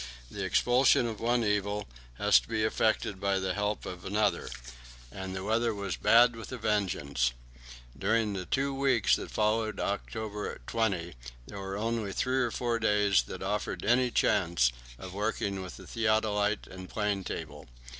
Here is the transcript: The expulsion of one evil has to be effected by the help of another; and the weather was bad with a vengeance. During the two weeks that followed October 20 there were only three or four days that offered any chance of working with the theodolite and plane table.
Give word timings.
The 0.31 0.43
expulsion 0.43 1.05
of 1.05 1.19
one 1.19 1.43
evil 1.43 1.87
has 2.15 2.39
to 2.39 2.47
be 2.47 2.63
effected 2.63 3.19
by 3.21 3.37
the 3.37 3.53
help 3.53 3.85
of 3.85 4.03
another; 4.03 4.49
and 5.11 5.35
the 5.35 5.43
weather 5.43 5.75
was 5.75 5.95
bad 5.95 6.35
with 6.35 6.51
a 6.51 6.57
vengeance. 6.57 7.33
During 7.95 8.33
the 8.33 8.47
two 8.47 8.73
weeks 8.73 9.15
that 9.17 9.29
followed 9.29 9.79
October 9.79 10.59
20 10.65 11.13
there 11.45 11.59
were 11.59 11.77
only 11.77 12.13
three 12.13 12.39
or 12.41 12.49
four 12.49 12.79
days 12.79 13.21
that 13.27 13.43
offered 13.43 13.85
any 13.85 14.09
chance 14.09 14.71
of 14.97 15.13
working 15.13 15.61
with 15.61 15.77
the 15.77 15.85
theodolite 15.85 16.65
and 16.65 16.89
plane 16.89 17.23
table. 17.23 17.67